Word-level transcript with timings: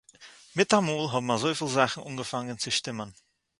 מיטאַמאָל 0.57 1.05
האָבן 1.09 1.35
אַזויפיל 1.35 1.69
זאַכן 1.77 2.01
אָנגעפאַנגען 2.07 2.57
צו 2.61 2.69
שטימען 2.77 3.09